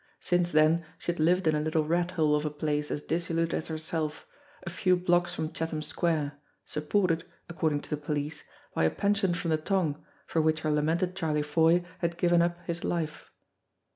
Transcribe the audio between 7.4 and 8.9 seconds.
according to the police, by a